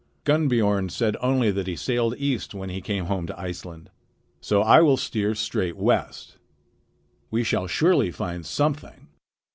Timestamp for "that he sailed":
1.51-2.15